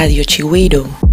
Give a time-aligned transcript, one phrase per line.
[0.00, 1.09] Radio Chigüiro.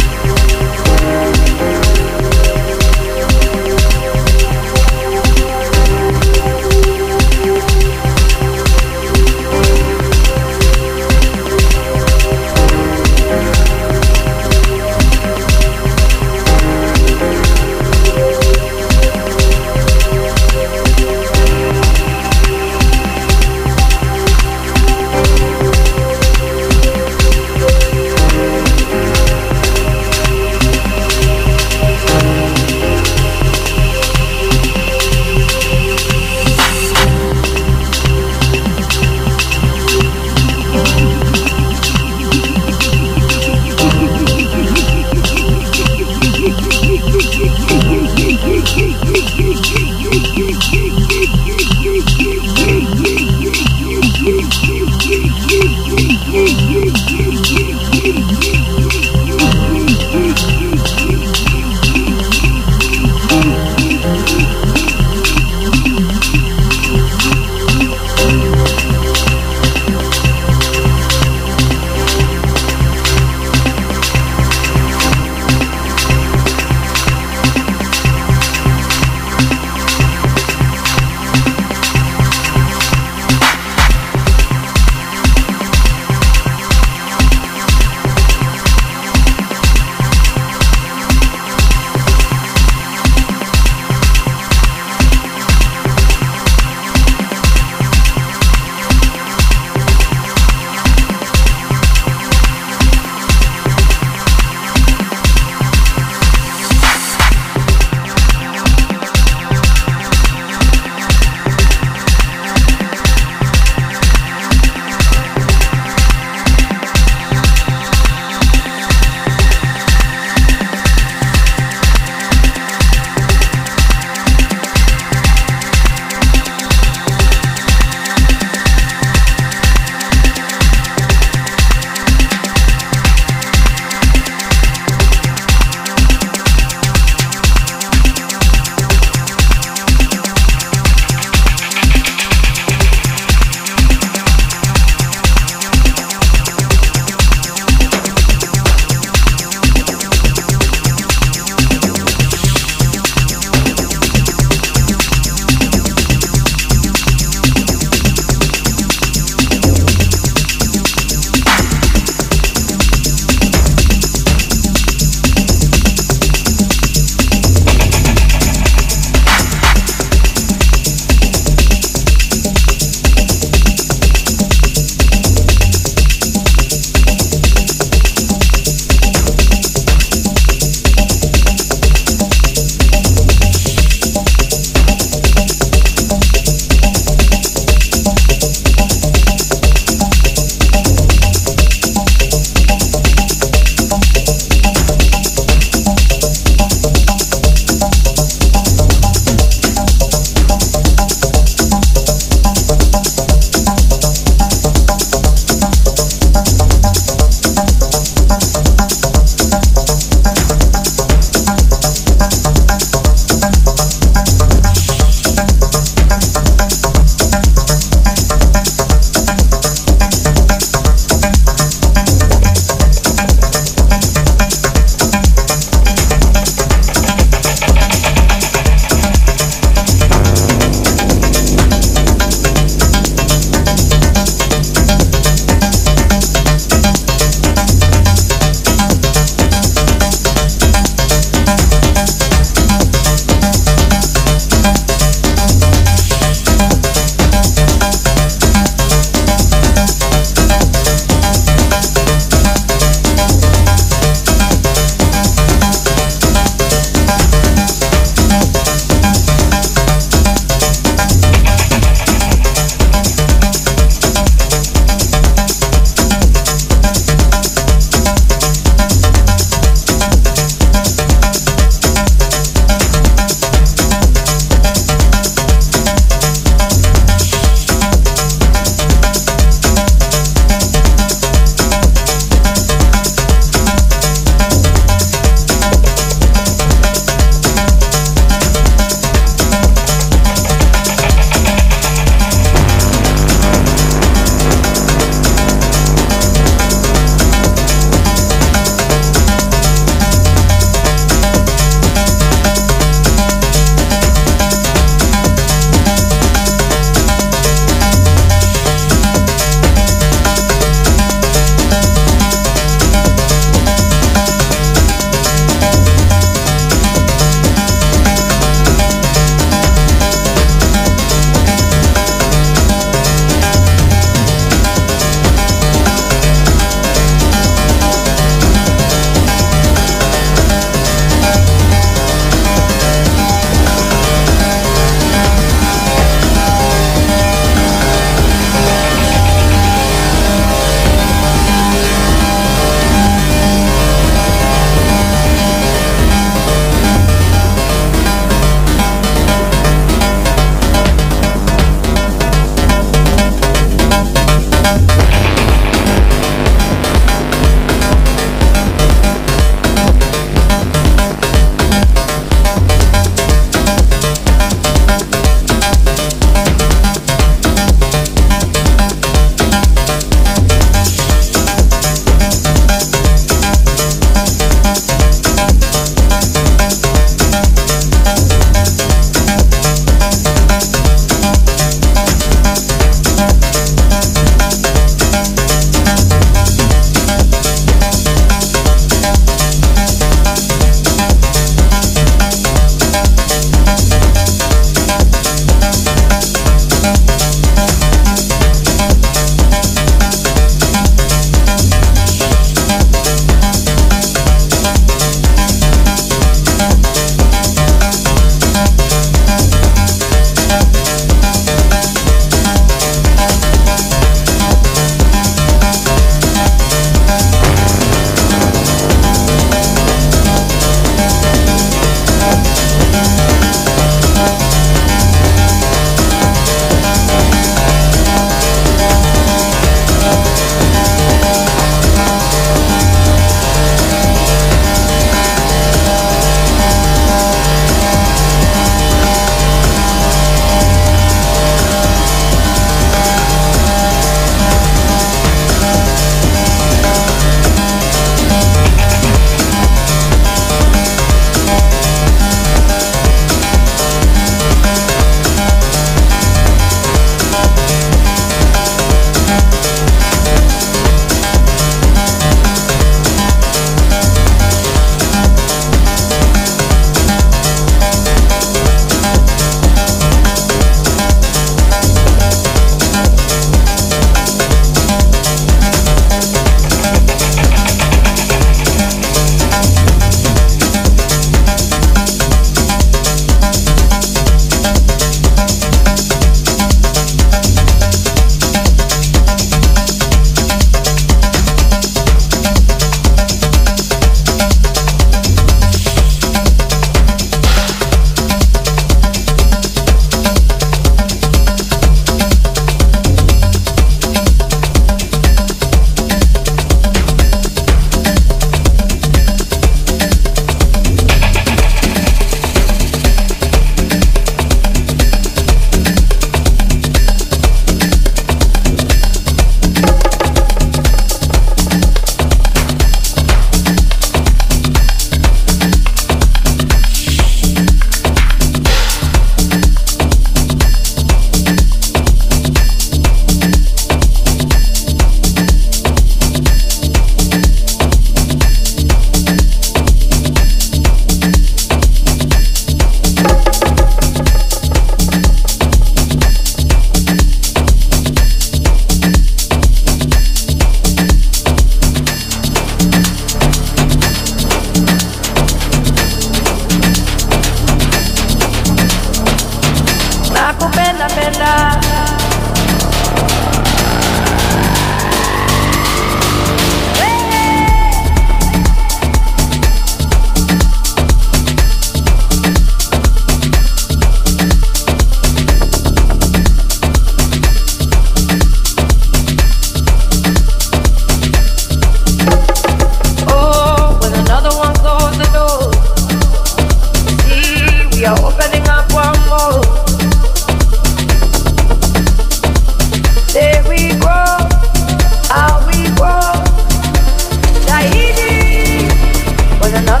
[599.73, 600.00] another